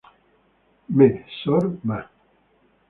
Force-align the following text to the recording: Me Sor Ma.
Me 0.97 1.09
Sor 1.43 1.63
Ma. 1.83 1.99